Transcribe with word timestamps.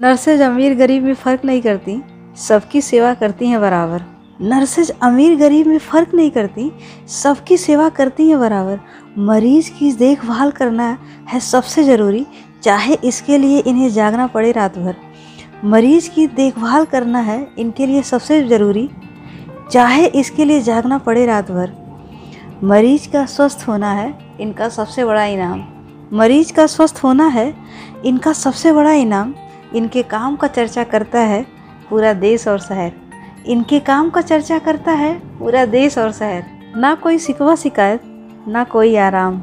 Nurses 0.00 0.40
अमीर 0.42 0.74
गरीब 0.78 1.04
में 1.04 1.14
फ़र्क 1.14 1.44
नहीं 1.44 1.60
करती, 1.62 1.96
सबकी 2.38 2.80
सेवा 2.80 3.12
करती 3.14 3.46
हैं 3.46 3.60
बराबर। 3.60 4.02
नर्सेज 4.40 4.90
अमीर 5.02 5.34
गरीब 5.36 5.66
में 5.66 5.78
फ़र्क 5.78 6.14
नहीं 6.14 6.30
करती, 6.30 6.70
सबकी 7.12 7.56
सेवा 7.56 7.88
करती 7.88 8.28
हैं 8.28 8.38
बराबर। 8.40 8.78
मरीज़ 9.20 9.70
की 9.78 9.90
देखभाल 9.92 10.50
करना 10.50 10.86
है 11.28 11.40
सबसे 11.40 11.84
ज़रूरी, 11.84 12.24
चाहे 12.62 12.94
इसके 13.04 13.38
लिए 13.38 13.58
इन्हें 13.60 13.88
जागना 13.92 14.26
पड़े 14.26 14.52
रात 14.52 14.78
भर 14.78 14.96
मरीज़ 15.64 16.08
की 16.10 16.26
देखभाल 16.28 16.84
करना 16.84 17.20
है 17.20 17.40
इनके 17.58 17.86
लिए 17.86 18.02
सबसे 18.04 18.42
ज़रूरी, 18.48 18.88
चाहे 19.72 20.06
इसके 20.06 20.44
लिए 20.44 20.60
जागना 20.62 20.98
पड़े 21.00 21.26
रात 21.26 21.50
भर 21.50 21.72
मरीज़ 22.64 23.08
का 23.08 23.24
स्वस्थ 23.26 23.66
होना 23.68 23.92
है 23.92 24.14
इनका 24.40 24.68
सबसे 24.68 25.04
बड़ा 25.04 25.24
इनाम। 25.26 25.66
मरीज़ 26.12 26.52
का 26.52 26.66
स्वस्थ 26.68 27.04
होना 27.04 27.26
है 27.30 27.52
इनका 28.04 28.32
सबसे 28.34 28.72
बड़ा 28.72 28.92
इनाम। 28.94 29.34
इनके 29.74 30.02
काम 30.04 30.36
का 30.36 30.46
चर्चा 30.48 30.84
करता 30.84 31.20
है 31.20 31.42
पूरा 31.90 32.12
देश 32.14 32.46
और 32.48 32.58
शहर। 32.60 32.92
इनके 33.46 33.78
काम 33.80 34.10
का 34.10 34.20
चर्चा 34.20 34.58
करता 34.58 34.92
है 34.92 35.12
पूरा 35.38 35.64
देश 35.66 35.98
और 35.98 36.12
शहर। 36.12 36.44
ना 36.76 36.94
कोई 36.94 37.18
सिकवा 37.18 37.54
शिकायत, 37.54 38.02
ना 38.48 38.64
कोई 38.64 38.96
आराम। 38.96 39.42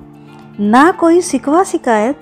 ना 0.62 0.90
कोई 0.92 1.22
सिकवा 1.22 1.64
शिकायत, 1.64 2.20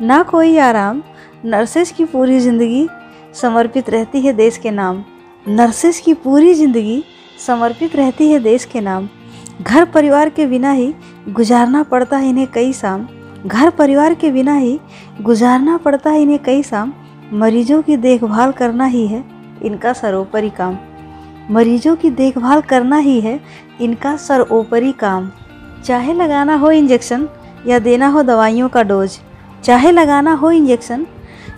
ना 0.00 0.22
कोई 0.22 0.56
आराम। 0.58 1.02
नर्सेस 1.44 1.92
की 1.92 2.04
पूरी 2.04 2.38
ज़िंदगी 2.40 2.86
समर्पित 3.34 3.90
रहती 3.90 4.20
है 4.20 4.32
देश 4.32 4.56
के 4.58 4.70
नाम। 4.70 5.02
नर्सेस 5.46 6.00
की 6.00 6.14
पूरी 6.14 6.54
ज़िंदगी 6.54 7.02
समर्पित 7.46 7.96
रहती 7.96 8.30
है 8.30 8.38
देश 8.40 8.64
के 8.64 8.80
नाम। 8.80 9.08
घर 9.62 9.84
परिवार 9.84 10.28
के 10.28 10.46
बिना 10.46 10.70
ही 10.72 10.94
गुजारना 11.28 11.82
पड़ता 11.82 12.16
है 12.16 12.28
इन्हें 12.28 12.46
कई 12.46 12.72
शाम 12.72 13.06
घर 13.46 13.70
परिवार 13.70 14.14
के 14.14 14.30
बिना 14.30 14.54
ही 14.54 14.78
गुजारना 15.22 15.76
पड़ता 15.76 16.10
है 16.10 16.22
इन्हें 16.22 16.38
कई 16.38 16.62
शाम 16.62 16.92
मरीजों 17.34 17.82
की 17.82 17.96
देखभाल 17.96 18.52
करना 18.52 18.84
ही 18.84 19.06
है, 19.06 19.24
इनका 19.62 19.92
सरोपरी 19.92 20.50
काम। 20.50 20.76
मरीजों 21.50 21.96
की 21.96 22.10
देखभाल 22.10 22.60
करना 22.60 22.96
ही 22.96 23.20
है, 23.20 23.40
इनका 23.80 24.16
सरोपरी 24.16 24.92
काम। 24.92 25.30
चाहे 25.84 26.12
लगाना 26.12 26.56
हो 26.56 26.70
इंजेक्शन 26.70 27.28
या 27.66 27.78
देना 27.78 28.08
हो 28.08 28.22
दवाइयों 28.22 28.68
का 28.68 28.82
डोज, 28.82 29.18
चाहे 29.64 29.90
लगाना 29.90 30.34
हो 30.34 30.50
इंजेक्शन 30.50 31.06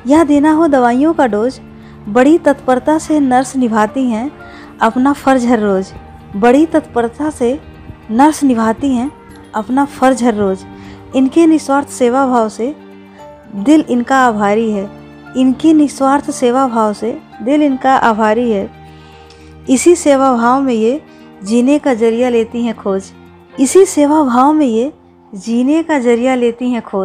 या 0.07 0.25
देना 0.25 0.53
हो 0.53 0.69
दवाइयों 0.69 1.15
का 1.15 1.27
डोज, 1.27 1.61
बड़ी 2.09 2.39
तत्परता 2.39 2.99
से 2.99 3.21
नर्स 3.21 3.57
निभाती 3.57 4.09
हैं 4.11 4.31
अपना 4.81 5.13
फ़र्ज़ 5.13 5.47
हर 5.47 5.61
रोज़। 5.61 5.93
बड़ी 6.37 6.67
तत्परता 6.67 7.31
से 7.31 7.59
नर्स 8.11 8.45
निभाती 8.45 8.95
हैं 8.95 9.11
अपना 9.55 9.85
फ़र्ज़ 9.85 10.25
हर 10.25 10.35
रोज़। 10.35 10.65
इनके 11.17 11.47
निस्वार्थ 11.47 11.89
सेवा 11.89 12.27
भाव 12.27 12.49
से 12.49 12.77
दिल 13.55 13.85
इनका 13.91 14.27
आभारी 14.27 14.71
है। 14.71 15.06
इनकी 15.37 15.73
निस्वार्थ 15.73 16.31
सेवा 16.31 16.69
भाव 16.69 16.93
से 16.93 17.19
दिल 17.43 17.63
इनका 17.63 17.97
आभारी 17.97 18.51
है। 18.51 18.71
इसी 19.71 19.95
सेवा 19.97 20.33
भाव 20.37 20.61
में 20.63 20.75
ये 20.75 21.01
जीने 21.45 21.79
का 21.79 21.95
ज़रिया 21.95 22.29
लेती 22.29 22.63
हैं 22.63 22.77
खोज। 22.77 23.03
इसी 23.61 23.85
सेवा 23.87 24.23
भाव 24.23 24.53
में 24.53 24.67
ये 24.67 24.93
जीने 25.35 25.83
का 25.83 25.99
ज़रिया 25.99 26.35
लेती 26.35 26.71
हैं 26.71 26.83
खोज। 26.83 27.05